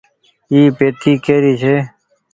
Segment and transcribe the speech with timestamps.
[0.51, 1.75] اي پيتي ڪيري ڇي